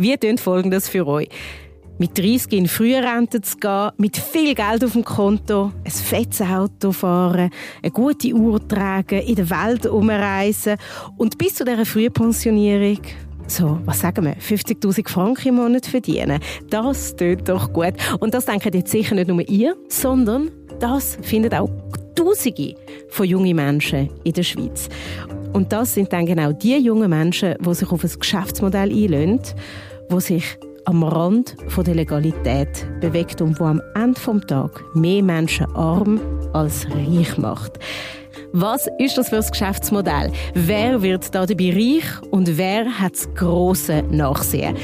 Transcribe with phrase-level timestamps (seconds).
[0.00, 1.28] Wie tönt Folgendes für euch?
[1.98, 6.92] Mit 30 in Frührente zu gehen, mit viel Geld auf dem Konto, ein fettes Auto
[6.92, 7.50] fahren,
[7.82, 10.78] eine gute Uhr tragen, in der Welt umreisen
[11.18, 13.00] und bis zu dieser Frühpensionierung
[13.46, 16.40] so, was sagen wir, 50.000 Franken im Monat verdienen.
[16.70, 17.92] Das tut doch gut.
[18.20, 21.68] Und das denken jetzt sicher nicht nur ihr, sondern das finden auch
[22.14, 22.74] Tausende
[23.08, 24.88] von jungen Menschen in der Schweiz.
[25.52, 29.40] Und das sind dann genau die jungen Menschen, die sich auf ein Geschäftsmodell einlösen,
[30.10, 35.22] wo sich am Rand von der Legalität bewegt und wo am Ende des Tages mehr
[35.22, 36.20] Menschen arm
[36.52, 37.78] als reich macht.
[38.52, 40.32] Was ist das für ein Geschäftsmodell?
[40.54, 44.76] Wer wird da dabei reich und wer hat das grosse Nachsehen?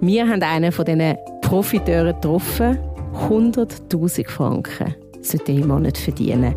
[0.00, 2.78] Wir haben einen von diesen Profiteuren getroffen.
[3.28, 6.54] 100.000 Franken sollte im Monat verdienen.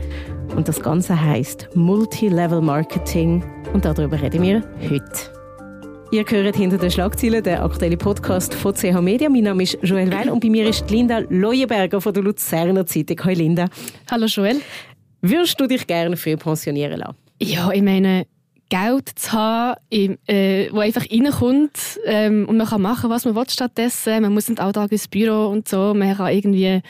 [0.55, 3.43] Und das Ganze heisst Multi-Level Marketing.
[3.73, 5.40] Und darüber reden wir heute.
[6.13, 9.29] Ihr hört hinter den Schlagzeilen den aktuellen Podcast von CH Media.
[9.29, 13.17] Mein Name ist Joel Weil und bei mir ist Linda Leuenberger von der Luzerner Zeitung.
[13.23, 13.67] Hallo Linda.
[14.11, 14.59] Hallo Joel.
[15.21, 17.15] Würdest du dich gerne früh pensionieren lassen?
[17.41, 18.25] Ja, ich meine,
[18.67, 19.77] Geld zu haben,
[20.27, 24.21] äh, wo einfach reinkommt ähm, und man kann machen, was man will stattdessen.
[24.21, 25.93] Man muss nicht alltag ins Büro und so.
[25.93, 26.81] Man kann irgendwie,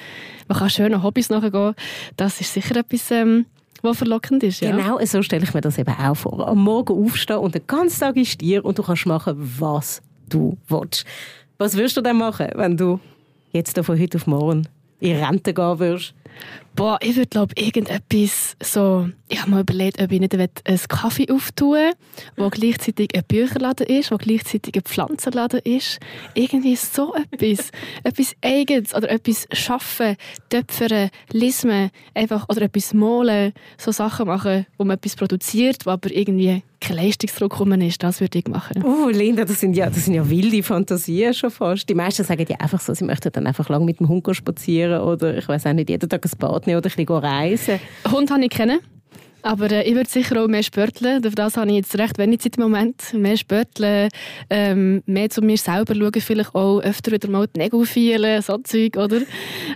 [0.48, 1.76] man kann schöne Hobbys nachgehen.
[2.18, 3.46] Das ist sicher etwas, ähm,
[3.82, 4.62] was verlockend ist.
[4.62, 4.76] Ja.
[4.76, 6.48] Genau, so stelle ich mir das eben auch vor.
[6.48, 10.58] Am Morgen aufstehen und den ganzen Tag ist dir und du kannst machen, was du
[10.68, 11.06] willst.
[11.58, 13.00] Was würdest du denn machen, wenn du
[13.52, 14.68] jetzt von heute auf morgen
[15.00, 16.14] in Rente gehen würdest?
[16.76, 21.30] Boah, ich würde glaube irgendetwas so, ich habe mal überlegt, ob ich nicht einen Kaffee
[21.30, 21.92] auftue,
[22.38, 26.00] wo gleichzeitig ein Bücherladen ist, wo gleichzeitig ein Pflanzenladen ist.
[26.34, 27.72] Irgendwie so etwas.
[28.04, 30.16] etwas Eigenes oder etwas schaffen,
[30.50, 36.12] töpfern, lesen, einfach, oder etwas malen, so Sachen machen, wo man etwas produziert, wo aber
[36.12, 38.84] irgendwie kein Leistungsdruck gekommen ist, das würde ich machen.
[38.84, 41.88] Oh, Linda, das sind, ja, das sind ja wilde Fantasien schon fast.
[41.88, 45.02] Die meisten sagen ja einfach so, sie möchten dann einfach lang mit dem Hund spazieren
[45.02, 47.80] oder ich weiß auch nicht, jeden Tag ein Bad nehmen oder ein bisschen reisen.
[48.12, 48.80] Hund habe ich kennen.
[49.44, 51.24] Aber äh, ich würde sicher auch mehr spörteln.
[51.24, 53.14] Für das habe ich jetzt recht wenig Zeit im Moment.
[53.14, 54.10] Mehr spörteln,
[54.50, 58.58] ähm, mehr zu mir selber schauen, vielleicht auch öfter wieder mal die Nägel feilen, so
[58.58, 59.22] Zeug, oder?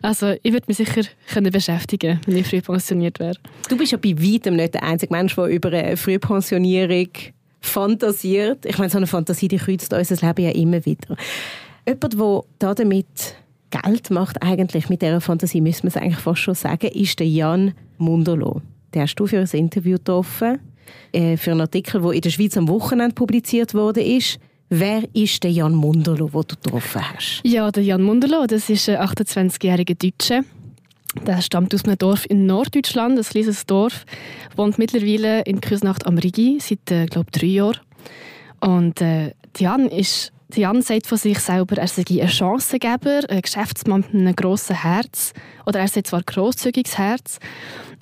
[0.02, 1.02] Also ich würde mich sicher
[1.32, 3.36] können beschäftigen wenn ich früh pensioniert wäre.
[3.70, 7.10] Du bist ja bei weitem nicht der einzige Mensch, der über eine Frühpensionierung
[7.62, 8.66] fantasiert.
[8.66, 11.16] Ich meine, so eine Fantasie, die kreuzt unser Leben ja immer wieder.
[11.88, 13.36] Jemand, der damit
[13.70, 17.28] Geld macht, eigentlich mit dieser Fantasie, müssen wir es eigentlich fast schon sagen, ist der
[17.28, 18.62] Jan Mundolo.
[18.94, 20.60] Den hast du für ein Interview getroffen,
[21.12, 24.02] äh, für einen Artikel, der in der Schweiz am Wochenende publiziert wurde.
[24.70, 27.42] Wer ist der Jan Mundolo, den du getroffen hast?
[27.44, 30.44] Ja, der Jan Mundolo, das ist ein 28-jähriger Deutscher.
[31.26, 34.06] Der stammt aus einem Dorf in Norddeutschland, ein kleines Dorf,
[34.56, 37.78] wohnt mittlerweile in Küsnacht am Rigi seit, äh, glaube drei Jahren.
[38.60, 44.06] Und äh, Jan ist Jan sagt von sich selber, er sei ein Chancengeber, ein Geschäftsmann
[44.12, 45.34] mit einem grossen Herz.
[45.66, 47.40] Oder er sei zwar ein grosszügiges Herz.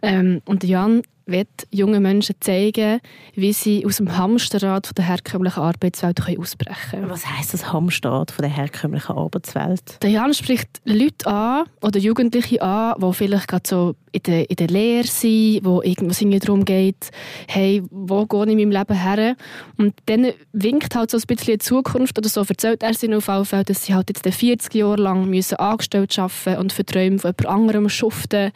[0.03, 2.99] Ähm, und Jan will jungen Menschen zeigen,
[3.33, 7.09] wie sie aus dem Hamsterrad der herkömmlichen Arbeitswelt ausbrechen können.
[7.09, 9.99] Was heisst das Hamsterrad der herkömmlichen Arbeitswelt?
[10.01, 14.55] Der Jan spricht Leute an oder Jugendliche an, die vielleicht gerade so in der, in
[14.57, 17.09] der Lehre sind, wo irgendwas darum geht,
[17.47, 19.35] hey, wo gehe ich in meinem Leben her?
[19.77, 23.27] Und dann winkt halt so ein bisschen die Zukunft oder so erzählt er sich auf
[23.27, 27.17] jeden Fall, dass sie halt jetzt 40 Jahre lang müssen angestellt arbeiten und für Träume
[27.17, 28.51] von jemand anderem schuften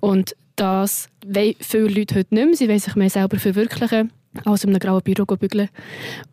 [0.00, 2.56] und das wollen viele Leute heute nicht mehr.
[2.56, 4.12] Sie wollen sich mehr selber verwirklichen
[4.44, 5.68] als in einem grauen Büro bügeln.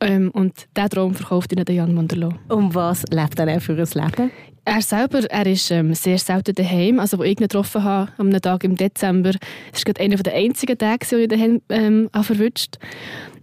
[0.02, 2.34] Ähm, und diesen Traum verkauft ihnen Jan Manderlo.
[2.50, 4.32] Um was lebt er für ein Leben?
[4.66, 7.00] Er selber, er ist ähm, sehr selten daheim.
[7.00, 9.34] Also, wo ich ihn getroffen habe, am Tag im Dezember,
[9.72, 12.78] das war einer der einzigen Tage, die ich daheim ähm, verwünscht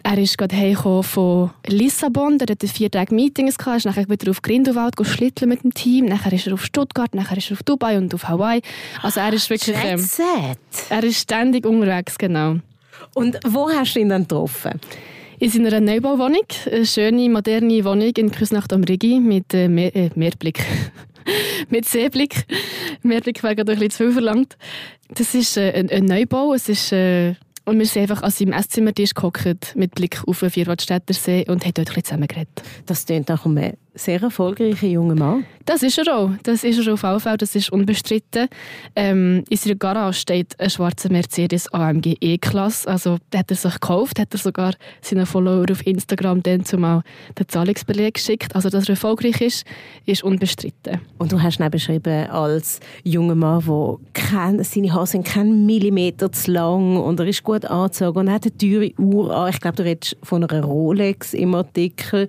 [0.02, 4.30] er ist gerade heimgekommen von Lissabon, der hatte vier Tage Meetings, gehabt, ist nachher wieder
[4.30, 7.62] auf Grindelwald schlitteln mit dem Team, nachher ist er auf Stuttgart, nachher ist er auf
[7.62, 8.62] Dubai und auf Hawaii.
[9.02, 9.76] Also er ist wirklich...
[9.82, 10.06] Ähm,
[10.88, 12.56] er ist ständig unterwegs, genau.
[13.14, 14.80] Und wo hast du ihn dann getroffen?
[15.38, 20.10] In seiner Neubauwohnung, eine schöne, moderne Wohnung in Küsnacht am Rigi mit äh, Meer, äh,
[20.14, 20.60] Meerblick.
[21.68, 22.46] mit Seeblick.
[23.02, 24.56] Meerblick wäre gerade ein bisschen zu viel verlangt.
[25.08, 26.92] Das ist äh, ein, ein, Neubau, es ist...
[26.92, 27.34] Äh,
[27.66, 31.64] und wir sind einfach an seinem Esszimmertisch gehockt, mit Blick auf den Vierwaldstätter See und
[31.64, 32.62] haben dort ein bisschen zusammen geredet.
[32.86, 35.44] Das klingt nach einem sehr erfolgreicher junger Mann.
[35.66, 36.30] Das ist er auch.
[36.42, 37.36] Das ist er auf jeden Fall.
[37.36, 38.48] Das ist unbestritten.
[38.96, 42.88] Ähm, in seiner Garage steht ein schwarzer Mercedes AMG E-Klasse.
[42.88, 47.02] Also, den hat er sich gekauft, hat er sogar seinen Follower auf Instagram dann zumal
[47.38, 48.54] den Zahlungsbeleg geschickt.
[48.56, 49.64] Also, dass er erfolgreich ist,
[50.06, 51.00] ist unbestritten.
[51.18, 56.32] Und du hast ihn beschrieben als junger Mann, der kein, seine Haare sind keinen Millimeter
[56.32, 59.50] zu lang und er ist gut angezogen und er hat eine teure Uhr an.
[59.50, 62.28] Ich glaube, du redest von einer Rolex im Artikel.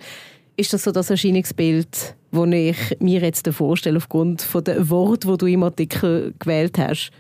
[0.62, 5.46] Ist das so das Erscheinungsbild, das ich mir jetzt vorstelle, aufgrund der Worte, die du
[5.48, 7.12] im Artikel gewählt hast?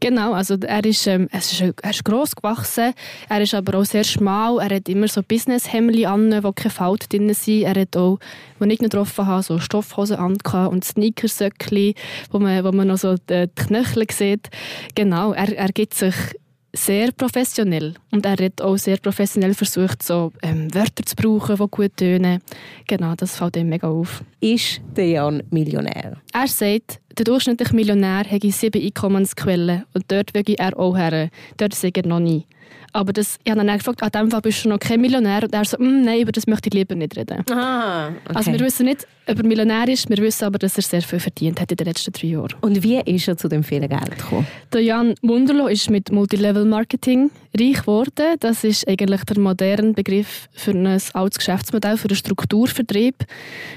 [0.00, 2.92] Genau, also er ist, ähm, er ist, er ist gross gewachsen,
[3.28, 7.08] er ist aber auch sehr schmal, er hat immer so Business-Hemden an, wo keine Falten
[7.08, 7.62] drin sind.
[7.62, 8.18] Er hat auch,
[8.58, 11.94] als ich ihn getroffen habe, so Stoffhosen an und Sneakersöckchen,
[12.32, 14.50] wo man, wo man noch so die Knöchel sieht.
[14.96, 16.16] Genau, er, er gibt sich
[16.72, 17.94] sehr professionell.
[18.10, 22.40] Und er hat auch sehr professionell versucht, so ähm, Wörter zu brauchen, die gut tönen.
[22.86, 24.22] Genau, das fällt ihm mega auf.
[24.40, 26.16] Ist der Jan Millionär?
[26.32, 31.30] Er sagt, der durchschnittliche Millionär hätte sieben Einkommensquellen und dort will er auch her.
[31.56, 32.46] Dort sei er noch nie.
[32.92, 35.42] Aber das, ich habe dann gefragt, an dem Fall bist du noch kein Millionär.
[35.42, 37.42] Und er so, mm, nein, über das möchte ich lieber nicht reden.
[37.50, 38.34] Ah, okay.
[38.34, 41.18] Also wir wissen nicht, ob er Millionär ist, wir wissen aber, dass er sehr viel
[41.18, 42.54] verdient hat in den letzten drei Jahren.
[42.60, 44.46] Und wie ist er zu dem vielen Geld gekommen?
[44.72, 48.36] Der Jan Munderlo ist mit Multilevel-Marketing reich geworden.
[48.40, 53.16] Das ist eigentlich der moderne Begriff für ein altes Geschäftsmodell, für einen Strukturvertrieb.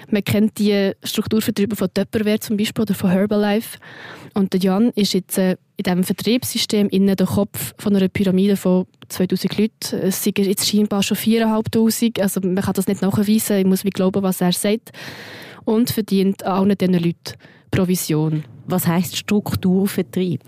[0.10, 3.78] Man kennt die Strukturvertriebe von Tupperware zum Beispiel oder von Herbalife.
[4.34, 8.56] Und der Jan ist jetzt äh, in diesem Vertriebssystem innen der Kopf von einer Pyramide
[8.56, 9.96] von 2000 Leuten.
[10.02, 12.22] Es sind jetzt scheinbar schon 4'500.
[12.22, 13.58] Also man kann das nicht nachweisen.
[13.58, 14.92] Ich muss wie glauben, was er sagt.
[15.66, 17.34] Und verdient allen diesen Leuten
[17.72, 18.44] Provision.
[18.68, 20.42] Was heisst Strukturvertrieb?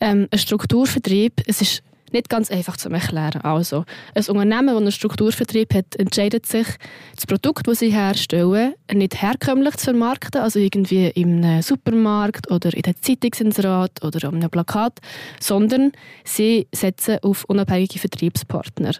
[0.00, 1.82] Ähm, ein Strukturvertrieb, es ist
[2.12, 3.40] nicht ganz einfach zu erklären.
[3.42, 6.66] Also, ein Unternehmen, das einen Strukturvertrieb hat, entscheidet sich,
[7.14, 12.82] das Produkt, das sie herstellen, nicht herkömmlich zu vermarkten, also irgendwie im Supermarkt oder in
[12.82, 14.98] der Zeitungsinserat oder auf einem Plakat,
[15.40, 15.92] sondern
[16.24, 18.92] sie setzen auf unabhängige Vertriebspartner.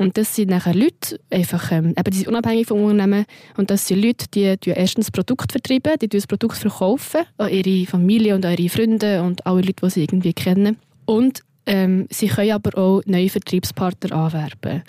[0.00, 3.26] Und das sind nachher Leute, einfach, ähm, eben, die sind unabhängig vom Unternehmen.
[3.58, 7.86] Und das sind Leute, die, die erstens Produkt vertreiben, die das Produkt verkaufen an ihre
[7.86, 10.78] Familie und an ihre Freunde und alle Leute, die sie irgendwie kennen.
[11.04, 14.82] Und ähm, sie können aber auch neue Vertriebspartner anwerben.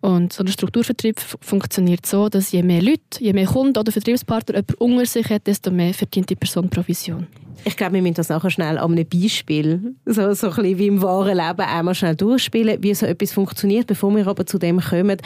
[0.00, 4.56] Und so ein Strukturvertrieb funktioniert so, dass je mehr Leute, je mehr Kunden oder Vertriebspartner
[4.56, 7.28] jemand unter sich hat, desto mehr verdient die Person Provision.
[7.64, 10.86] Ich glaube, wir müssen das nachher schnell an einem Beispiel, so, so ein bisschen wie
[10.88, 13.86] im wahren Leben, einmal schnell durchspielen, wie so etwas funktioniert.
[13.86, 15.18] Bevor wir aber zu dem kommen,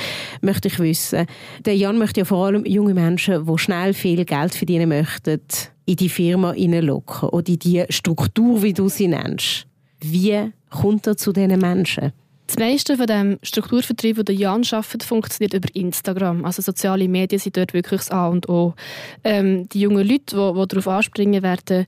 [0.42, 1.26] möchte ich wissen,
[1.64, 5.40] der Jan möchte ja vor allem junge Menschen, die schnell viel Geld verdienen möchten,
[5.86, 9.66] in die Firma hineinlocken oder in die Struktur, wie du sie nennst.
[10.00, 12.12] Wie kommt er zu diesen Menschen?
[12.46, 16.46] Das meiste von dem Strukturvertrieb, den Jan arbeitet, funktioniert über Instagram.
[16.46, 18.74] Also soziale Medien sind dort wirklich das A und O.
[19.22, 21.86] Ähm, die jungen Leute, die, die darauf anspringen, werden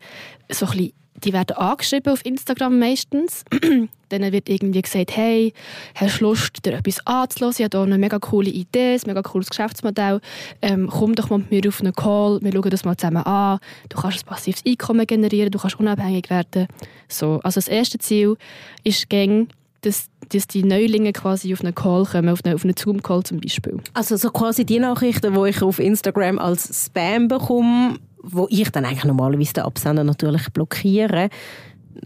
[0.50, 0.92] so ein bisschen
[1.24, 3.44] die werden angeschrieben auf Instagram meistens.
[4.10, 5.52] Dann wird irgendwie gesagt, hey,
[5.94, 7.54] hast du Lust, dir etwas anzuhören?
[7.56, 10.20] Ich habe hier eine mega coole Idee, ein mega cooles Geschäftsmodell.
[10.60, 13.58] Ähm, komm doch mal mit mir auf einen Call, wir schauen das mal zusammen an.
[13.88, 16.66] Du kannst ein passives Einkommen generieren, du kannst unabhängig werden.
[17.08, 18.36] So, also das erste Ziel
[18.84, 19.48] ist gang,
[19.82, 23.78] dass, dass die Neulinge quasi auf einen Call kommen, auf einen, einen Zoom-Call zum Beispiel.
[23.94, 28.84] Also so quasi die Nachrichten, die ich auf Instagram als Spam bekomme, wo ich dann
[28.84, 31.30] eigentlich normalerweise den Absender natürlich blockiere.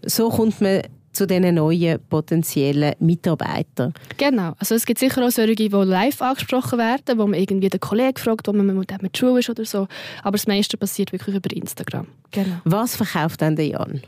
[0.04, 0.82] So kommt man
[1.14, 3.94] zu diesen neuen potenziellen Mitarbeitern.
[4.16, 4.54] Genau.
[4.58, 8.16] Also es gibt sicher auch solche, die live angesprochen werden, wo man irgendwie den Kollegen
[8.16, 9.88] fragt, wo man mit dem mit Schule ist oder so.
[10.22, 12.06] Aber das meiste passiert wirklich über Instagram.
[12.30, 12.56] Genau.
[12.64, 14.02] Was verkauft denn der Jan?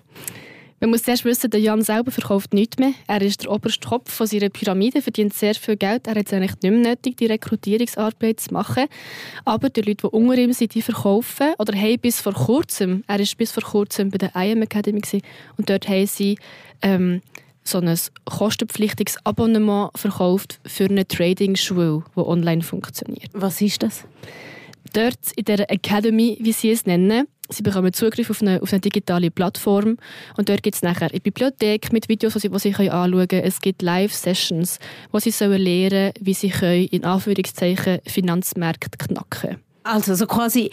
[0.78, 2.93] Man muss zuerst wissen, der Jan selber verkauft nichts mehr.
[3.06, 6.06] Er ist der oberste Kopf von seiner Pyramide, verdient sehr viel Geld.
[6.06, 8.84] Er hat es eigentlich nicht mehr nötig, die Rekrutierungsarbeit zu machen.
[9.46, 11.55] Aber die Leute, die unter ihm sind, die verkaufen.
[11.58, 15.00] Oder haben bis vor kurzem, er ist bis vor kurzem bei der IM Academy
[15.56, 16.39] und dort haben sie
[16.82, 17.22] ähm,
[17.65, 23.31] so ein kostenpflichtiges Abonnement verkauft für eine Trading-Schule, die online funktioniert.
[23.32, 24.05] Was ist das?
[24.93, 28.81] Dort in der Academy, wie sie es nennen, Sie bekommen Zugriff auf eine, auf eine
[28.81, 29.96] digitale Plattform
[30.36, 33.29] und dort gibt es nachher eine Bibliothek mit Videos, die sie, die sie können anschauen
[33.29, 33.44] können.
[33.44, 34.79] Es gibt Live-Sessions,
[35.12, 40.70] wo sie sollen lernen wie sie können, in Anführungszeichen Finanzmärkte knacken Also so quasi,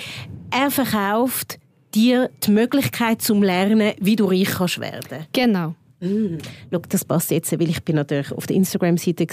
[0.51, 1.59] er verkauft
[1.93, 5.27] dir die Möglichkeit zum Lernen, wie du reich kannst werden.
[5.33, 5.75] Genau.
[5.99, 6.37] Mm.
[6.71, 9.27] Schau, das passt jetzt, weil ich bin natürlich auf der Instagram-Seite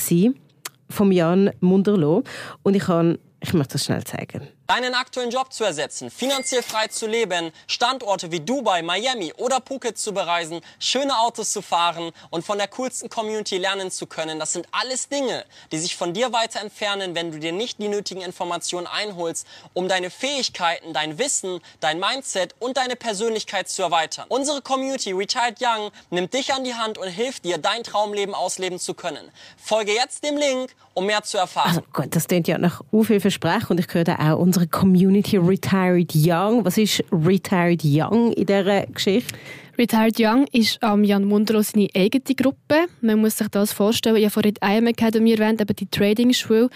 [0.88, 2.22] von Jan Munderlo
[2.62, 6.86] und ich kann, ich möchte das schnell zeigen deinen aktuellen Job zu ersetzen, finanziell frei
[6.86, 12.44] zu leben, Standorte wie Dubai, Miami oder Phuket zu bereisen, schöne Autos zu fahren und
[12.44, 16.32] von der coolsten Community lernen zu können, das sind alles Dinge, die sich von dir
[16.32, 21.58] weiter entfernen, wenn du dir nicht die nötigen Informationen einholst, um deine Fähigkeiten, dein Wissen,
[21.80, 24.26] dein Mindset und deine Persönlichkeit zu erweitern.
[24.28, 28.78] Unsere Community Retired Young nimmt dich an die Hand und hilft dir, dein Traumleben ausleben
[28.78, 29.32] zu können.
[29.56, 31.70] Folge jetzt dem Link, um mehr zu erfahren.
[31.70, 35.36] Also gut, das klingt ja nach viel Versprechen und ich höre auch unsere unsere Community
[35.38, 36.64] Retired Young.
[36.64, 39.34] Was ist Retired Young in dieser Geschichte?
[39.78, 42.86] Retired Young ist am Jan Mundro seine eigene Gruppe.
[43.00, 44.16] Man muss sich das vorstellen.
[44.16, 46.68] Ich habe vorhin die IM Academy erwähnt, eben die Trading-Schule.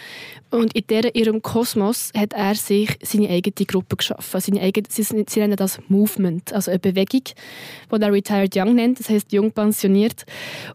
[0.50, 4.40] Und in dieser, ihrem Kosmos hat er sich seine eigene Gruppe geschaffen.
[4.40, 9.00] Seine eigene, sie, sie nennen das Movement, also eine Bewegung, die er Retired Young nennt,
[9.00, 10.24] das heißt jung pensioniert.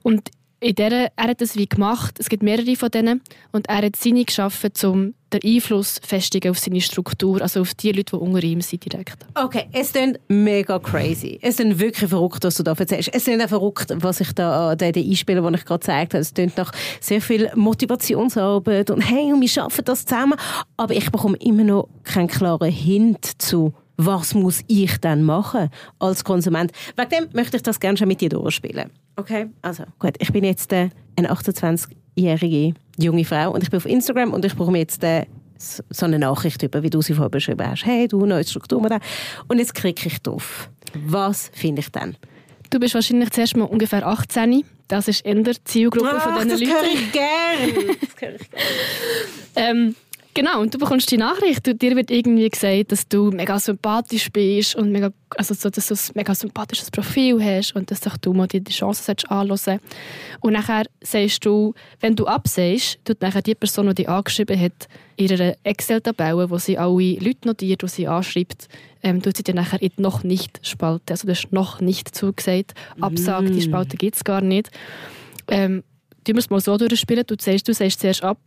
[0.04, 3.78] Und in der, er hat das wie gemacht, es gibt mehrere von denen, und er
[3.78, 8.22] hat seine geschaffen, um den Einfluss festigen auf seine Struktur, also auf die Leute, die
[8.22, 9.25] unter ihm sind direkt.
[9.36, 11.39] Okay, es klingt mega crazy.
[11.42, 13.12] Es klingt wirklich verrückt, was du da erzählst.
[13.13, 16.22] Es klingt auch verrückt, was ich da an den einspiele, den ich gerade gezeigt habe.
[16.22, 20.38] Es klingt nach sehr viel Motivationsarbeit und hey, wir schaffen das zusammen.
[20.78, 26.24] Aber ich bekomme immer noch keinen klaren Hint zu was muss ich dann machen als
[26.24, 26.72] Konsument.
[26.96, 28.89] Wegen dem möchte ich das gerne schon mit dir durchspielen.
[29.18, 33.86] Okay, also gut, ich bin jetzt äh, eine 28-jährige junge Frau und ich bin auf
[33.86, 35.25] Instagram und ich bekomme jetzt äh,
[35.58, 37.86] so eine Nachricht über, wie du sie vorher beschrieben hast.
[37.86, 38.82] Hey, du, neue Struktur.
[39.50, 40.70] Und jetzt klicke ich drauf.
[40.94, 42.15] Was finde ich dann?
[42.70, 44.63] Du bist wahrscheinlich zuerst mal ungefähr 18.
[44.88, 46.72] Das ist eher die Zielgruppe Ach, von diesen das Leuten.
[46.72, 47.96] höre ich gerne.
[48.00, 48.65] Das höre ich gerne.
[49.56, 49.96] Ähm,
[50.39, 54.31] genau, und du bekommst die Nachricht und dir wird irgendwie gesagt, dass du mega sympathisch
[54.31, 58.34] bist und mega, also so, dass du ein mega sympathisches Profil hast und dass du
[58.34, 59.79] mal die Chance solltest anhören
[60.39, 64.88] Und nachher sagst du, wenn du absagst, tut nachher die Person, die dich angeschrieben hat,
[65.17, 68.69] in ihrer Excel-Tabelle, wo sie alle Leute notiert, die sie anschreibt,
[69.03, 71.13] ähm, tut sie dir nachher in noch nicht Spalte.
[71.13, 72.74] Also du hast noch nicht zugesagt.
[73.01, 74.69] Absag, die Spalte gibt es gar nicht.
[75.50, 75.84] Ähm,
[76.24, 78.39] du musst mal so durchspielen, du sagst, du sagst zuerst ab.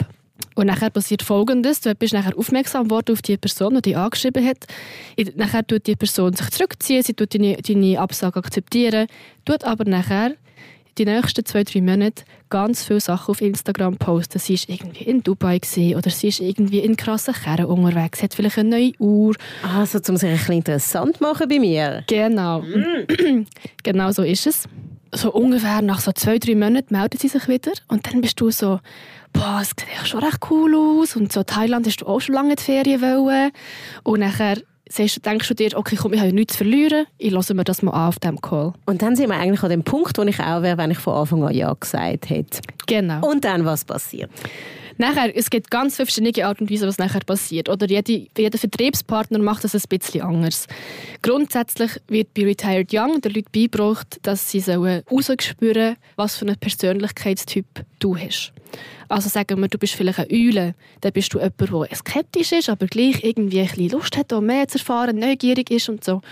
[0.54, 1.80] Und nachher passiert Folgendes.
[1.80, 4.66] Du bist nachher aufmerksam worden auf die Person, die dich angeschrieben hat.
[5.34, 9.06] Nachher tut die Person sich zurückziehen, sie tut deine, deine Absage akzeptieren,
[9.44, 10.34] tut aber nachher
[10.98, 14.38] die nächsten zwei, drei Monate ganz viele Sachen auf Instagram posten.
[14.38, 18.24] Sie ist irgendwie in Dubai gewesen, oder sie ist irgendwie in krassen Kerren unterwegs, sie
[18.24, 19.34] hat vielleicht eine neue Uhr.
[19.62, 22.04] Also, um sich ein bisschen interessant machen bei mir.
[22.08, 22.62] Genau.
[23.82, 24.68] genau so ist es.
[25.14, 28.50] So ungefähr nach so zwei, drei Monaten meldet sie sich wieder und dann bist du
[28.50, 28.80] so,
[29.32, 32.34] boah, es sieht echt schon recht cool aus und so Thailand hast du auch schon
[32.34, 33.50] lange die Ferien wollen.
[34.04, 34.56] Und nachher
[34.98, 37.82] denkst du dir, okay, komm, ich habe ja nichts zu verlieren, ich lasse mir das
[37.82, 38.72] mal an auf diesem Call.
[38.86, 41.14] Und dann sind wir eigentlich an dem Punkt, wo ich auch wäre, wenn ich von
[41.14, 42.60] Anfang an Ja gesagt hätte.
[42.86, 43.26] Genau.
[43.26, 44.30] Und dann, was passiert?
[44.98, 47.68] Nachher, es gibt ganz viele verschiedene Arten und Weisen, was nachher passiert.
[47.68, 50.66] Oder jede, jeder Vertriebspartner macht das ein bisschen anders.
[51.22, 56.56] Grundsätzlich wird bei Retired Young den Leuten beigebracht, dass sie sollen rausspüren was für einen
[56.56, 57.66] Persönlichkeitstyp
[57.98, 58.52] du hast.
[59.12, 62.70] Also sagen wir, du bist vielleicht eine Eule, dann bist du jemand, der skeptisch ist,
[62.70, 66.22] aber gleich irgendwie ein bisschen Lust hat, auch mehr zu erfahren, neugierig ist und so.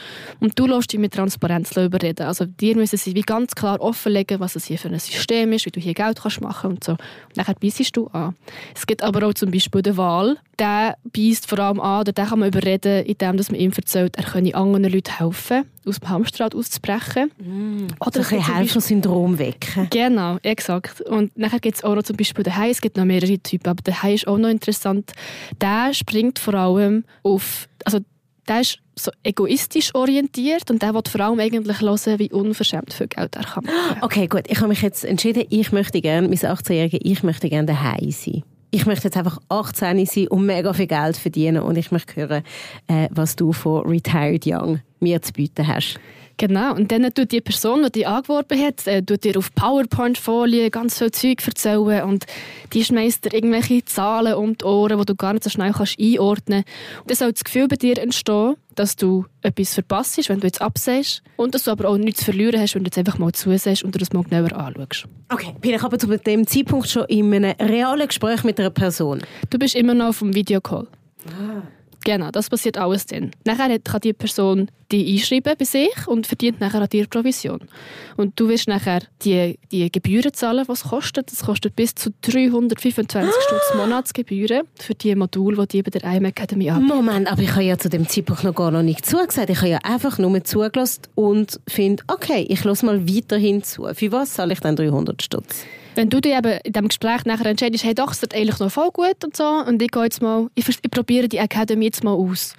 [0.41, 2.27] Und du lässt dich mit Transparenz überreden.
[2.27, 5.67] Also dir müssen sie wie ganz klar offenlegen, was es hier für ein System ist,
[5.67, 6.93] wie du hier Geld kannst machen und so.
[6.93, 8.35] Und nachher beißt du an.
[8.75, 10.39] Es gibt aber auch zum Beispiel den Wahl.
[10.59, 14.17] Der beißt vor allem an, oder den kann man überreden, indem dass man ihm erzählt,
[14.17, 17.31] er könne anderen Leuten helfen, aus dem Hamsterrad auszubrechen.
[18.01, 19.89] Oder ein es gibt bisschen zum Helfersyndrom wecken.
[19.91, 21.01] Genau, exakt.
[21.03, 22.73] Und nachher gibt es auch noch zum Beispiel den Hai.
[22.73, 25.13] Es gibt noch mehrere Typen, aber der Hai ist auch noch interessant.
[25.61, 27.99] Der springt vor allem auf, also
[28.49, 33.09] der ist so egoistisch orientiert und der will vor allem eigentlich hören, wie unverschämt viel
[33.09, 33.99] Geld er kann machen.
[34.03, 34.45] Okay, gut.
[34.49, 38.43] Ich habe mich jetzt entschieden, ich möchte gerne, mein 18-Jähriger, ich möchte gerne daheim sein.
[38.73, 42.45] Ich möchte jetzt einfach 18 sein und mega viel Geld verdienen und ich möchte hören,
[42.87, 45.99] äh, was du von Retired Young mir zu bieten hast.
[46.41, 50.71] Genau, und dann tut die Person, die dich angeworben hat, äh, tut dir auf PowerPoint-Folien
[50.71, 52.25] ganz viel Zeug erzählen und
[52.73, 56.01] die schmeißt dir irgendwelche Zahlen um die Ohren, die du gar nicht so schnell kannst
[56.01, 57.11] einordnen kannst.
[57.11, 61.23] Dann soll das Gefühl bei dir entstehen, dass du etwas verpasst, wenn du jetzt absehst
[61.37, 63.85] und dass du aber auch nichts zu verlieren hast, wenn du jetzt einfach mal zusehst
[63.85, 65.05] und dir das mal genauer anschaust.
[65.29, 69.21] Okay, bin ich aber zu dem Zeitpunkt schon in einem realen Gespräch mit einer Person?
[69.51, 70.87] Du bist immer noch auf dem Videocall.
[72.05, 73.31] Genau, das passiert alles dann.
[73.45, 77.61] Nachher hat- kann die Person die einschreiben bei sich und verdient nachher an dir Provision.
[78.17, 81.31] Und du wirst nachher die, die Gebühren zahlen, was es kostet.
[81.31, 86.25] Das kostet bis zu 325 Stutz Monatsgebühren für die Module, die die bei der IM
[86.25, 86.97] Academy anbieten.
[86.97, 89.51] Moment, aber ich habe ja zu dem Zeitpunkt noch gar noch nicht zugesagt.
[89.51, 93.87] Ich habe ja einfach nur zugelassen und finde, okay, ich lasse mal weiterhin zu.
[93.95, 95.65] Für was zahle ich dann 300 Stutz?
[95.95, 98.71] Wenn du dich eben in diesem Gespräch nachher entscheidest, hey doch, es wird eigentlich noch
[98.71, 102.05] voll gut und so, und ich gehe jetzt mal, ich, ich probiere die Academy jetzt
[102.05, 102.55] mal aus.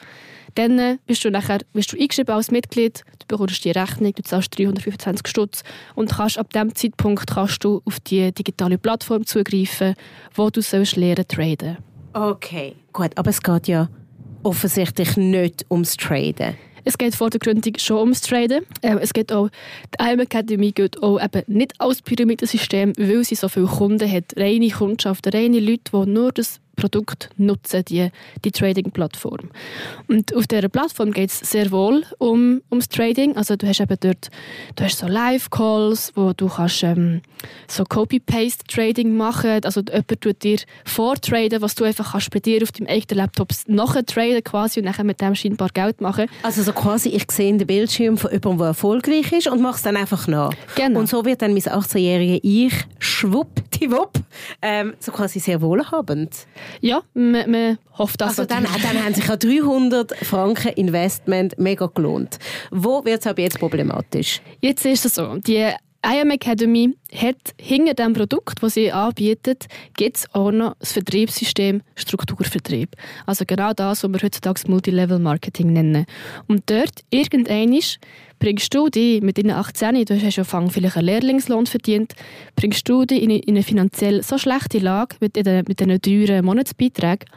[0.55, 4.21] Dann äh, bist du nachher wirst du eingeschrieben als Mitglied, du bekommst die Rechnung, du
[4.21, 5.63] zahlst 325 Stutz
[5.95, 9.95] und kannst ab diesem Zeitpunkt kannst du auf die digitale Plattform zugreifen,
[10.33, 11.77] wo du sollst lernen traden.
[12.13, 12.75] Okay.
[12.91, 13.87] Gut, aber es geht ja
[14.43, 16.57] offensichtlich nicht ums Traden.
[16.83, 18.65] Es geht vor der Gründung schon ums Traden.
[18.81, 19.49] Ähm, es geht auch,
[19.99, 24.35] die IM Academy geht auch eben nicht als Pyramidensystem, weil sie so viele Kunden hat.
[24.37, 28.09] Reine Kundschaft, reine Leute, die nur das Produkt nutzen, die,
[28.43, 29.51] die Trading-Plattform.
[30.07, 33.35] Und auf dieser Plattform geht es sehr wohl um, ums Trading.
[33.37, 34.29] Also du hast eben dort
[34.75, 37.21] du hast so Live-Calls, wo du kannst ähm,
[37.67, 39.63] so Copy-Paste-Trading machen.
[39.63, 43.49] Also jemand tut dir vortraden, was du einfach kannst bei dir auf deinem eigenen Laptop
[43.67, 46.27] nachher traden quasi und dann mit dem scheinbar Geld machen.
[46.43, 49.81] Also so quasi, ich sehe den Bildschirm von jemandem, der erfolgreich ist und mache es
[49.83, 50.53] dann einfach nach.
[50.75, 50.99] Genau.
[50.99, 54.21] Und so wird dann mein 18-jährige Ich schwuppdiwupp
[54.61, 56.47] ähm, so quasi sehr wohlhabend.
[56.79, 61.87] Ja, man, man hofft das Also dann, dann haben sich ja 300 Franken Investment mega
[61.87, 62.39] gelohnt.
[62.71, 64.41] Wo wird es aber jetzt problematisch?
[64.61, 65.71] Jetzt ist es so, die
[66.03, 71.81] IM Academy hat hinter dem Produkt, das sie anbietet, gibt es auch noch das Vertriebssystem
[71.95, 72.95] Strukturvertrieb.
[73.27, 76.05] Also genau das, was wir heutzutage Multilevel Marketing nennen.
[76.47, 77.99] Und dort, irgendeinisch
[78.41, 82.15] bringst du dich mit deinen 18, du hast ja vielleicht einen Lehrlingslohn verdient,
[82.55, 86.01] bringst du dich in eine, in eine finanziell so schlechte Lage mit, den, mit diesen
[86.01, 87.29] teuren Monatsbeiträgen,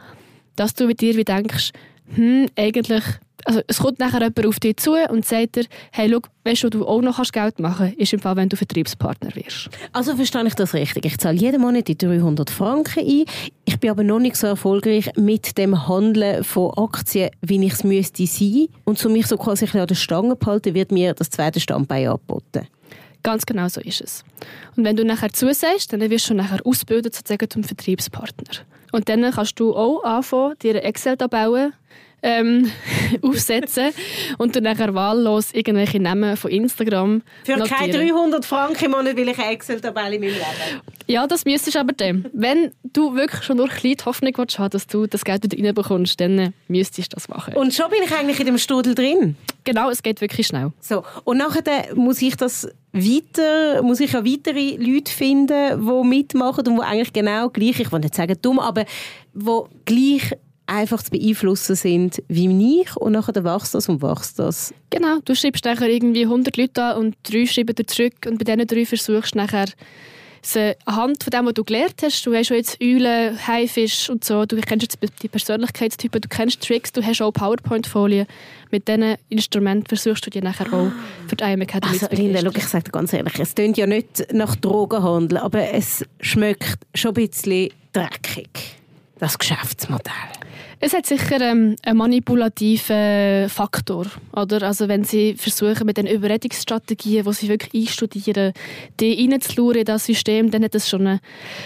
[0.55, 1.71] dass du mit dir wie denkst,
[2.15, 3.03] hm, eigentlich
[3.43, 6.69] also es kommt nachher jemand auf dich zu und sagt dir, hey, schau, weißt du,
[6.69, 9.69] du auch noch Geld machen kannst, ist im Fall, wenn du Vertriebspartner wirst.
[9.91, 11.05] Also verstehe ich das richtig.
[11.05, 13.25] Ich zahle jeden Monat die 300 Franken ein.
[13.65, 17.83] Ich bin aber noch nicht so erfolgreich mit dem Handeln von Aktien, wie ich es
[17.83, 18.67] müsste sein.
[18.85, 22.67] Und um mich so quasi an der Stange behalten, wird mir das zweite Standbein angeboten.
[23.23, 24.23] Ganz genau so ist es.
[24.77, 28.61] Und wenn du nachher zusagst, dann wirst du nachher ausgebildet sozusagen zum Vertriebspartner.
[28.91, 31.73] Und dann kannst du auch anfangen, dir eine Excel-Tabelle
[32.25, 32.71] ähm,
[33.21, 33.91] aufsetzen
[34.37, 37.91] und dann nachher wahllos irgendwelche Namen von Instagram Für notieren.
[37.91, 40.81] keine 300 Franken im Monat will ich eine Excel-Tabelle in meinem Leben.
[41.07, 42.25] Ja, das müsstest du aber dann.
[42.33, 46.53] Wenn du wirklich schon nur kleine Hoffnung willst, dass du das Geld wieder reinbekommst, dann
[46.67, 47.53] müsstest du das machen.
[47.53, 49.35] Und schon bin ich eigentlich in dem Strudel drin.
[49.63, 50.71] genau, es geht wirklich schnell.
[50.79, 51.03] So.
[51.25, 56.75] Und nachher muss ich das weiter, muss ich ja weitere Leute finden, die mitmachen und
[56.75, 58.85] die eigentlich genau gleich, ich will nicht sagen dumm, aber
[59.33, 60.31] die gleich
[60.67, 64.73] einfach zu beeinflussen sind wie ich und nachher wächst das und wächst das.
[64.89, 68.43] Genau, du schreibst nachher irgendwie 100 Leute an und drei schreiben dir zurück und bei
[68.43, 69.67] diesen drei versuchst du nachher
[70.85, 74.45] anhand von dem, was du gelernt hast, du hast schon jetzt Eulen, Haifisch und so,
[74.45, 78.27] du kennst jetzt die Persönlichkeitstypen, du kennst Tricks, du hast auch PowerPoint-Folien.
[78.69, 80.91] Mit diesen Instrumenten versuchst du die nachher auch
[81.27, 83.77] für die IM Academy Also zu Linda, schau, ich sage dir ganz ehrlich, es klingt
[83.77, 88.77] ja nicht nach Drogenhandel, aber es schmeckt schon ein bisschen dreckig,
[89.19, 90.13] das Geschäftsmodell.
[90.79, 94.07] Es hat sicher ähm, einen manipulativen Faktor.
[94.33, 94.63] Oder?
[94.63, 98.53] Also wenn sie versuchen, mit den Überredungsstrategien, die sie wirklich einstudieren,
[98.99, 101.19] die reinzulauern in das System, dann hat das schon einen,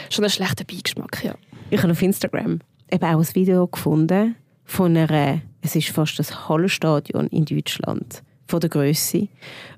[0.09, 1.23] schon einen schlechten Beigeschmack.
[1.23, 1.35] Ja.
[1.69, 2.59] Ich habe auf Instagram
[2.91, 4.35] eben auch ein Video gefunden
[4.65, 9.27] von einer, es ist fast das Hallenstadion in Deutschland, von der Größe,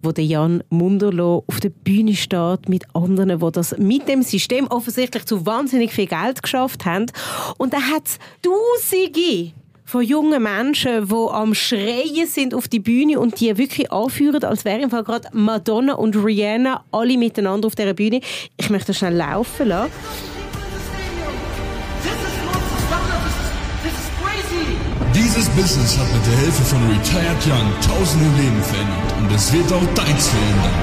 [0.02, 4.68] wo der Jan Munderlo auf der Bühne steht mit anderen, die das mit dem System
[4.68, 7.08] offensichtlich zu wahnsinnig viel Geld geschafft haben.
[7.58, 9.52] Und da hat es Tausende
[9.84, 14.64] von jungen Menschen, die am Schreien sind auf die Bühne und die wirklich anführen, als
[14.64, 18.22] wären im Fall gerade Madonna und Rihanna alle miteinander auf dieser Bühne.
[18.56, 19.92] Ich möchte das schnell laufen lassen.
[25.34, 29.72] Dieses Business hat mit der Hilfe von Retired Young tausende Leben verändert und es wird
[29.72, 30.82] auch deins verändern.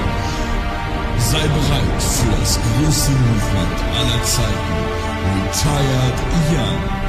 [1.19, 4.73] Sei bereit für das größte Movement aller Zeiten.
[5.45, 6.19] Retired
[6.51, 6.99] Young.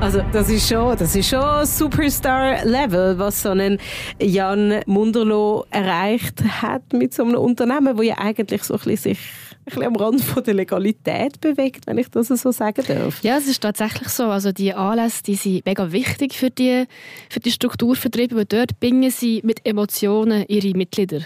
[0.00, 3.78] Also das ist schon, das ist schon Superstar-Level, was so ein
[4.18, 9.18] Jan Munderlo erreicht hat mit so einem Unternehmen, wo ja eigentlich so ein bisschen sich
[9.64, 13.22] bisschen am Rand von der Legalität bewegt, wenn ich das so sagen darf.
[13.22, 14.24] Ja, es ist tatsächlich so.
[14.24, 16.84] Also die Anlässe die sind mega wichtig für die,
[17.30, 21.20] für die Strukturvertriebe, weil dort bringen sie mit Emotionen ihre Mitglieder.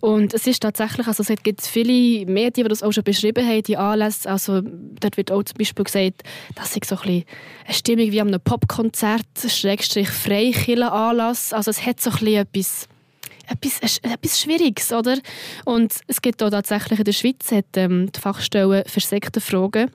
[0.00, 3.62] Und es ist tatsächlich, also es gibt viele Medien, die das auch schon beschrieben haben,
[3.62, 4.30] die Anlässe.
[4.30, 6.22] Also dort wird auch zum Beispiel gesagt,
[6.54, 7.24] dass es so ein bisschen
[7.66, 11.52] eine Stimmung wie an einem Popkonzert, Schrägstrich Freikirchen-Anlass.
[11.52, 12.88] Also es hat so ein bisschen etwas
[13.52, 15.18] etwas, etwas Schwieriges, oder?
[15.64, 19.90] Und es gibt auch tatsächlich in der Schweiz hat, ähm, die Fachstelle für Sektenfragen.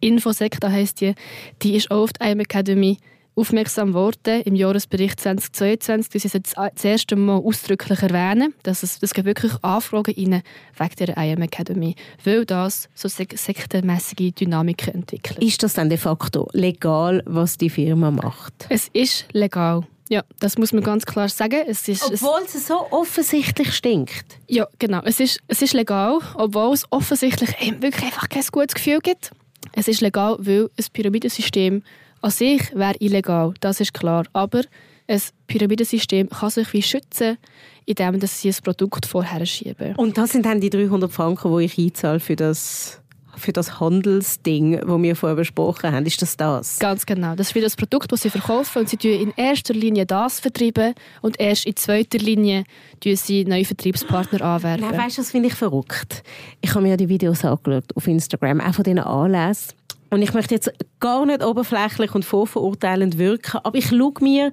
[0.00, 1.14] Infosekta heisst die.
[1.62, 2.98] Die ist auch auf die IM Academy
[3.34, 6.12] aufmerksam geworden im Jahresbericht 2022.
[6.12, 10.42] Das ist jetzt das erste Mal ausdrücklich erwähnen, dass es, es gibt wirklich Anfragen rein
[10.76, 15.42] wegen der IM Academy, weil das so sek sektenmässige Dynamiken entwickelt.
[15.42, 18.66] Ist das dann de facto legal, was die Firma macht?
[18.68, 19.86] Es ist legal.
[20.10, 21.62] Ja, das muss man ganz klar sagen.
[21.68, 24.38] Es ist, es, Obwohl es so offensichtlich stinkt.
[24.48, 25.02] Ja, genau.
[25.04, 29.30] Es ist, es ist legal, obwohl es offensichtlich eben wirklich einfach kein gutes Gefühl gibt.
[29.72, 31.84] Es ist legal, weil ein Pyramidensystem
[32.22, 34.24] an sich wäre illegal, das ist klar.
[34.32, 34.62] Aber
[35.06, 37.38] ein Pyramidensystem kann sich wie schützen,
[37.86, 39.94] indem dass sie ein Produkt vorher schieben.
[39.94, 42.99] Und das sind dann die 300 Franken, die ich einzahle für das
[43.40, 46.06] für das Handelsding, das wir vorher besprochen haben.
[46.06, 46.78] Ist das das?
[46.78, 47.34] Ganz genau.
[47.34, 50.40] Das ist wieder das Produkt, das sie verkaufen und sie tun in erster Linie das
[50.40, 52.64] vertreiben und erst in zweiter Linie
[53.00, 54.86] tun sie neue Vertriebspartner anwerben.
[54.88, 56.22] Nein, weißt du, das finde ich verrückt.
[56.60, 59.79] Ich habe mir ja die Videos angeschaut auf Instagram, auch von diesen Anlässen.
[60.10, 64.50] Und ich möchte jetzt gar nicht oberflächlich und vorverurteilend wirken, aber ich schaue mir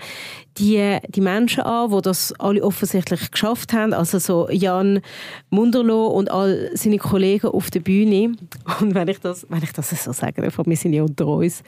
[0.59, 5.01] die, die Menschen an, die das alle offensichtlich geschafft haben, also so Jan
[5.49, 8.35] Munderloh und all seine Kollegen auf der Bühne.
[8.79, 11.63] Und wenn ich das, wenn ich das so sage, wir sind ja unter uns,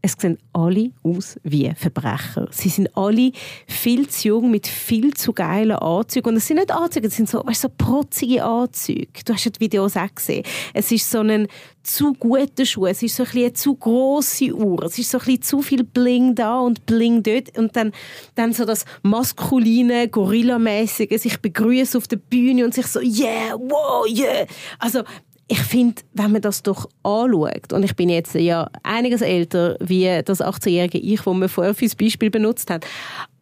[0.00, 2.48] es sehen alle aus wie Verbrecher.
[2.52, 3.32] Sie sind alle
[3.66, 6.30] viel zu jung mit viel zu geilen Anzügen.
[6.30, 9.08] Und es sind nicht Anzüge, es sind so, weißt, so protzige Anzüge.
[9.24, 10.44] Du hast ja die Videos auch gesehen.
[10.72, 11.48] Es ist so ein
[11.88, 15.42] zu guter Schuh, es ist so ein eine zu grosse Uhr, es ist so ein
[15.42, 17.56] zu viel Bling da und Bling dort.
[17.58, 17.92] Und dann,
[18.34, 24.06] dann so das maskuline, Gorilla-mäßige, sich begrüßen auf der Bühne und sich so, yeah, wow,
[24.06, 24.46] yeah.
[24.78, 25.02] Also
[25.48, 30.22] ich finde, wenn man das doch anschaut, und ich bin jetzt ja einiges älter wie
[30.22, 32.86] das 18-jährige Ich, wo man vorher fürs Beispiel benutzt hat,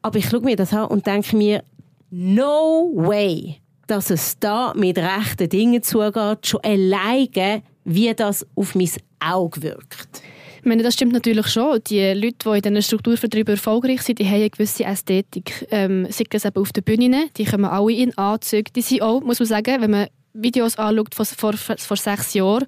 [0.03, 1.65] aber ich schaue mir das an und denke mir,
[2.11, 8.91] no way, dass es da mit rechten Dingen zugeht, schon alleine, wie das auf mein
[9.21, 10.23] Auge wirkt.
[10.59, 11.81] Ich meine, das stimmt natürlich schon.
[11.87, 15.65] Die Leute, die in diesen Strukturvertrieben erfolgreich sind, die haben eine gewisse Ästhetik.
[15.71, 18.73] Ähm, sei das eben auf den Bühnen, die kommen alle in Anzüge.
[18.75, 22.67] Die sind auch, muss man sagen, wenn man Videos anschaut von vor, vor sechs Jahren,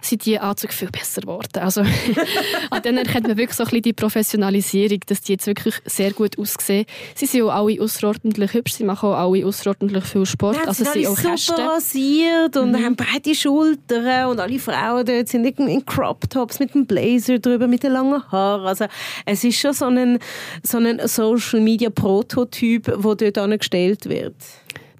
[0.00, 1.60] sind die Anzüge viel besser geworden.
[1.60, 1.80] Also,
[2.70, 6.12] an denen erkennt man wirklich so ein bisschen die Professionalisierung, dass die jetzt wirklich sehr
[6.12, 6.84] gut aussehen.
[7.14, 10.56] Sie sind auch alle außerordentlich hübsch, sie machen auch alle außerordentlich viel Sport.
[10.56, 11.54] Ja, also sie sind auch super Kästen.
[11.54, 12.84] rasiert und Mhm.
[12.84, 17.38] haben breite Schultern und alle Frauen dort sind in in Crop Tops mit dem Blazer
[17.38, 18.66] drüber, mit den langen Haaren.
[18.66, 18.84] Also
[19.24, 20.18] es ist schon so ein,
[20.62, 24.34] so ein Social Media Prototyp, der dort angestellt wird.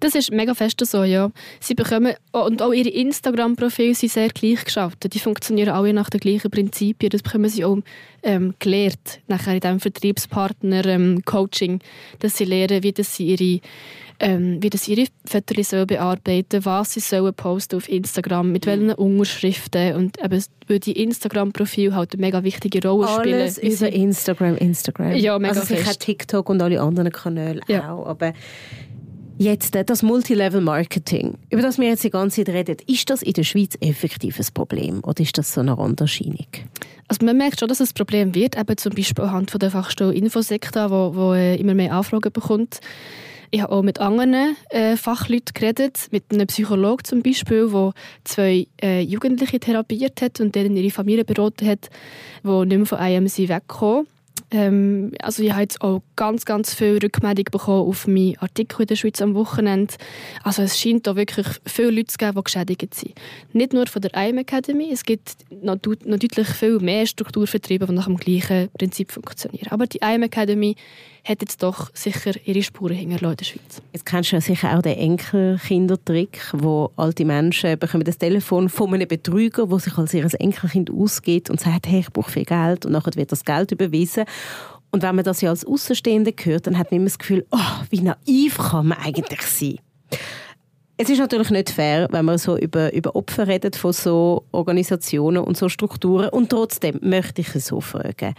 [0.05, 1.31] Das ist mega fest so, ja.
[1.61, 5.14] Sie bekommen, und auch ihre Instagram-Profile sind sehr gleichgeschaltet.
[5.14, 7.09] Die funktionieren alle nach den gleichen Prinzipien.
[7.09, 7.79] Das bekommen sie auch
[8.23, 11.81] ähm, gelehrt, nachher in diesem Vertriebspartner-Coaching,
[12.19, 13.61] dass sie lernen, wie das sie ihre
[14.21, 18.93] ähm, wie das ihre Fotos sollen bearbeiten was sie sollen posten auf Instagram, mit welchen
[18.93, 23.40] Unterschriften und eben, weil die Instagram-Profile halt eine mega wichtige Rolle spielen.
[23.40, 25.17] Alles über Instagram, Instagram.
[25.17, 25.99] Ja, mega also sicher.
[25.99, 27.93] TikTok und alle anderen Kanäle Ja.
[27.93, 28.07] auch.
[28.07, 28.35] Aber
[29.38, 33.33] jetzt äh, das Multilevel-Marketing, über das wir jetzt die ganze Zeit reden, ist das in
[33.33, 36.47] der Schweiz effektiv ein Problem oder ist das so eine Randerscheinung?
[37.09, 39.70] Also man merkt schon, dass es ein Problem wird, eben zum Beispiel anhand von der
[39.70, 42.81] Fachstelle Infosektor, wo, wo äh, immer mehr Anfragen bekommt.
[43.51, 47.92] Ich habe auch mit anderen äh, Fachleuten geredet, mit einem Psychologen zum Beispiel, der
[48.25, 51.88] zwei äh, Jugendliche therapiert hat und denen ihre Familie beraten hat,
[52.42, 54.09] die nicht mehr von IMC wegkommen.
[54.55, 58.87] Ähm, also ich habe jetzt auch ganz, ganz viel Rückmeldung bekommen auf meinen Artikel in
[58.87, 59.95] der Schweiz am Wochenende.
[60.45, 63.14] Also es scheint da wirklich viele Leute zu geben, die geschädigt sind.
[63.53, 67.93] Nicht nur von der IM Academy, es gibt noch, noch deutlich viel mehr Strukturvertriebe, die
[67.93, 69.67] nach dem gleichen Prinzip funktionieren.
[69.71, 70.77] Aber die IM Academy
[71.25, 73.83] hat jetzt doch sicher ihre Spuren hinterlassen in der Schweiz.
[73.93, 78.93] Jetzt kennst du ja sicher auch den Enkelkindertrick, wo alte Menschen bekommen das Telefon von
[78.93, 82.85] einem Betrüger, der sich als ihr Enkelkind ausgeht und sagt, hey, ich brauche viel Geld
[82.85, 84.25] und nachher wird das Geld überwiesen.
[84.91, 87.59] Und wenn man das ja als Außenstehende hört, dann hat man immer das Gefühl, oh,
[87.91, 89.79] wie naiv kann man eigentlich sein?
[90.97, 95.43] Es ist natürlich nicht fair, wenn man so über, über Opfer redet von so Organisationen
[95.43, 96.29] und so Strukturen.
[96.29, 98.35] Und trotzdem möchte ich es so fragen.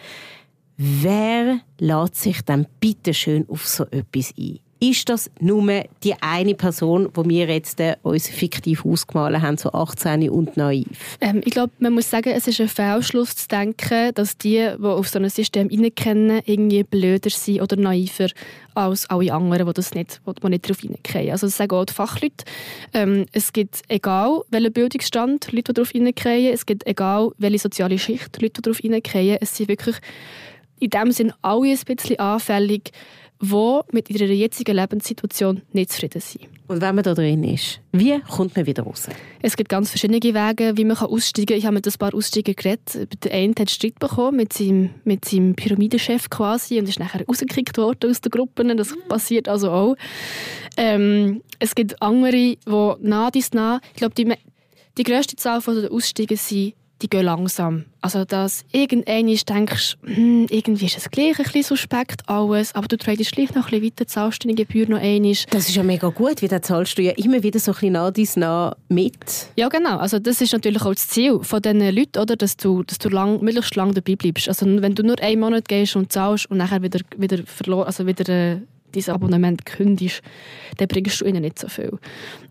[0.78, 4.60] Wer lässt sich denn bitte schön auf so etwas ein?
[4.82, 9.72] Ist das nur die eine Person, die wir jetzt äh, uns fiktiv ausgemalt haben, so
[9.72, 11.18] 18 und naiv?
[11.22, 14.86] Ähm, ich glaube, man muss sagen, es ist ein Fehlschluss zu denken, dass die, die
[14.86, 18.28] auf so ein System reinkennen, irgendwie blöder sind oder naiver
[18.74, 21.32] als alle anderen, die das nicht, die nicht darauf reinkennen.
[21.32, 22.44] Also das sagen auch die Fachleute.
[22.94, 27.98] Ähm, es gibt, egal welchen Bildungsstand Leute, die darauf reinkennen, es gibt, egal welche soziale
[27.98, 29.96] Schicht Leute, die darauf reinkennen, es sind wirklich
[30.80, 32.92] in dem Sinn alle ein bisschen anfällig,
[33.42, 36.48] die mit ihrer jetzigen Lebenssituation nicht zufrieden sind.
[36.68, 39.08] Und wenn man da drin ist, wie kommt man wieder raus?
[39.42, 41.58] Es gibt ganz verschiedene Wege, wie man aussteigen kann.
[41.58, 43.24] Ich habe mit ein paar Aussteigern geredet.
[43.24, 47.78] Der eine hat Streit bekommen mit seinem, mit seinem Pyramidenchef quasi und ist nachher rausgekickt
[47.78, 48.64] worden aus der Gruppe.
[48.76, 49.96] Das passiert also auch.
[50.78, 52.58] Ähm, es gibt andere, die
[53.02, 54.34] nah dies nah, ich glaube, die,
[54.98, 57.86] die grösste Zahl der Aussteiger sind die gehen langsam.
[58.02, 62.98] Also, dass irgendwann denkst, hm, irgendwie ist es gleich ein bisschen suspekt alles, aber du
[62.98, 65.36] trägst gleich noch ein bisschen weiter, zahlst deine Gebühr noch einmal.
[65.50, 67.94] Das ist ja mega gut, weil dann zahlst du ja immer wieder so ein bisschen
[67.94, 69.48] nah dies nah mit.
[69.56, 69.98] Ja, genau.
[69.98, 72.36] Also das ist natürlich auch das Ziel von diesen Leuten, oder?
[72.36, 74.48] dass du, dass du lang, möglichst lange dabei bleibst.
[74.48, 78.06] Also wenn du nur einen Monat gehst und zahlst und nachher wieder, wieder verloren, also
[78.06, 78.58] wieder äh,
[78.96, 80.22] dein Abonnement kündigst,
[80.78, 81.98] dann bringst du ihnen nicht so viel.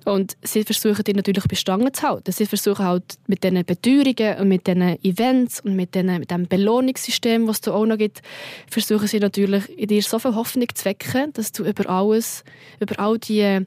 [0.05, 2.33] Und sie versuchen dich natürlich bei Stangen zu halten.
[2.33, 6.47] Sie versuchen halt mit diesen Beteuerungen und mit diesen Events und mit, diesen, mit dem
[6.47, 8.23] Belohnungssystem, was es auch noch gibt,
[8.71, 12.45] versuchen sie natürlich in dir so viel Hoffnung zu wecken, dass du über alles,
[12.81, 13.67] über all die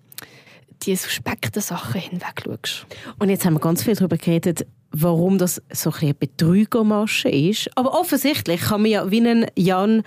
[0.84, 2.86] die suspekten Sachen hinweg schaust.
[3.20, 7.70] Und jetzt haben wir ganz viel darüber geredet, warum das so ein eine Betrügermasche ist.
[7.76, 10.04] Aber offensichtlich kann man ja wie ein Jan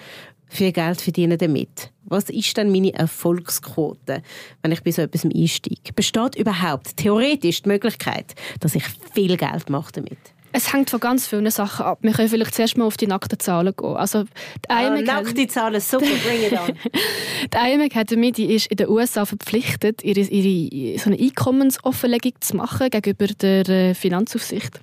[0.51, 1.91] viel Geld verdienen damit.
[2.05, 4.23] Was ist denn meine Erfolgsquote,
[4.63, 5.93] wenn ich bei so etwas einsteige?
[5.95, 8.85] Besteht überhaupt theoretisch die Möglichkeit, dass ich
[9.15, 10.19] viel Geld mache damit?
[10.53, 11.99] Es hängt von ganz vielen Sachen ab.
[12.03, 13.97] Wir können vielleicht zuerst mal auf die nackten Zahlen gehen.
[13.97, 16.75] Also, die uh, nackte Zahlen, super, bring it on.
[17.55, 22.57] die IME Academy die ist in den USA verpflichtet, ihre, ihre so eine Einkommensoffenlegung zu
[22.57, 24.81] machen gegenüber der äh, Finanzaufsicht.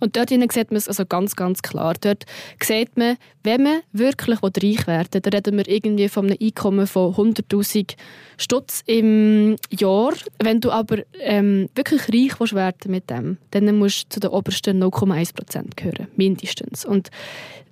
[0.00, 1.94] Und dort sieht man es also ganz, ganz klar.
[2.00, 2.24] Dort
[2.62, 6.86] sieht man, wenn man wirklich reich werden will, dann reden wir irgendwie von einem Einkommen
[6.86, 7.94] von 100'000
[8.36, 10.12] Stutz im Jahr.
[10.38, 14.30] Wenn du aber ähm, wirklich reich willst werden mit dem, dann musst du zu den
[14.30, 16.84] obersten 0,1% gehören, mindestens.
[16.84, 17.10] Und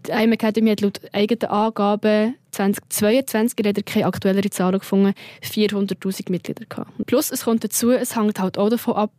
[0.07, 6.31] die IM Academy hat laut eigenen Angaben 2022, ich habe keine aktuellere Zahlen gefunden, 400'000
[6.31, 6.91] Mitglieder gehabt.
[7.07, 9.13] Plus, es kommt dazu, es hängt halt auch davon ab,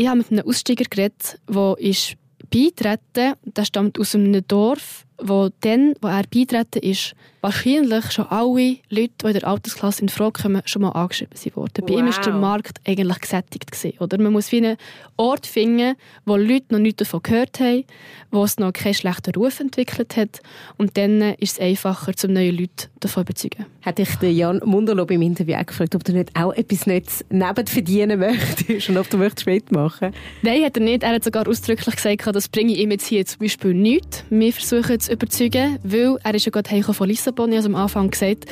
[0.00, 2.14] ich habe mit einem Aussteiger geredet, der ist
[2.48, 3.34] beitreten.
[3.44, 9.12] Der stammt aus einem Dorf, wo dann, wo er beitreten ist, wahrscheinlich schon alle Leute,
[9.22, 11.72] die in der Altersklasse in Frage kommen, schon mal angeschrieben worden.
[11.78, 11.86] Wow.
[11.86, 13.70] Bei ihm war der Markt eigentlich gesättigt.
[13.70, 14.18] Gewesen, oder?
[14.18, 14.76] Man muss wie einen
[15.16, 17.84] Ort finden, wo Leute noch nichts davon gehört haben,
[18.30, 20.40] wo es noch keinen schlechten Ruf entwickelt hat.
[20.76, 23.66] Und dann ist es einfacher, um neue Leute davon zu überzeugen.
[23.80, 27.24] Hätte ich den Jan Munderlob im Interview auch gefragt, ob du nicht auch etwas Nettes
[27.30, 31.02] neben verdienen möchtest und ob du möchtest mitmachen Nein, hat er nicht.
[31.02, 34.24] Er hat sogar ausdrücklich gesagt, das bringe ich ihm jetzt hier zum Beispiel nichts.
[34.30, 37.74] Wir versuchen zu überzeugen, weil er ist ja gerade von Lissabon Lissabon, ich habe am
[37.76, 38.46] Anfang gesagt,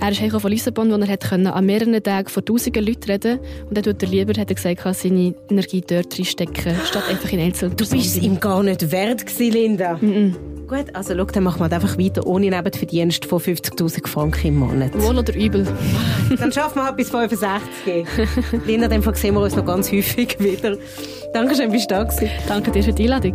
[0.00, 3.76] er ist von Lissabon, wo er hat an mehreren Tagen vor tausenden Leuten reden und
[3.76, 7.76] dann tut er lieber, hat er gesagt, seine Energie dort reinstecken, statt einfach in einzelnen
[7.76, 9.94] Du bist ihm gar nicht wert gewesen, Linda.
[10.00, 10.34] Mm -mm.
[10.66, 15.00] Gut, also schau, dann machen wir einfach weiter ohne Nebenverdienst von 50'000 Franken im Monat.
[15.00, 15.64] Wohl oder übel.
[16.40, 18.04] dann schaffen wir halt bis 65.
[18.66, 20.76] Linda, dann sehen wir uns noch ganz häufig wieder.
[21.32, 22.28] Dankeschön, bist du da gewesen.
[22.48, 23.34] Danke dir für die Einladung.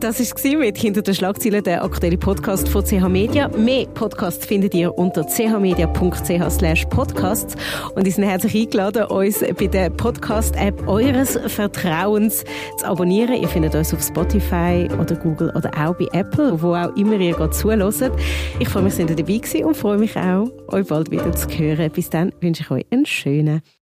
[0.00, 3.48] Das war mit «Hinter den Schlagzeilen», der aktuelle Podcast von CH Media.
[3.48, 7.56] Mehr Podcasts findet ihr unter chmedia.ch podcasts
[7.96, 12.44] und ihr seid herzlich eingeladen, uns bei der Podcast-App eures Vertrauens
[12.78, 13.42] zu abonnieren.
[13.42, 17.32] Ihr findet uns auf Spotify oder Google oder auch bei Apple, wo auch immer ihr
[17.32, 18.12] gerade zuhört.
[18.60, 21.48] Ich freue mich, dass ihr dabei gewesen und freue mich auch, euch bald wieder zu
[21.48, 21.90] hören.
[21.90, 23.62] Bis dann wünsche ich euch einen schönen